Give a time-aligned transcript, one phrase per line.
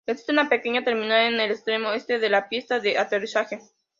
[0.07, 3.59] Existe una pequeña terminal en el extremo este de la pista de aterrizaje.